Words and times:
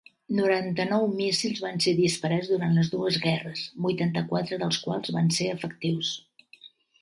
Noranta-nou 0.35 1.03
míssils 1.17 1.59
van 1.65 1.81
ser 1.85 1.93
disparats 1.99 2.49
durant 2.53 2.73
les 2.77 2.89
dues 2.93 3.19
guerres, 3.27 3.67
vuitanta-quatre 3.87 4.61
dels 4.65 4.81
quals 4.87 5.13
van 5.19 5.31
ser 5.39 5.51
efectius. 5.59 6.13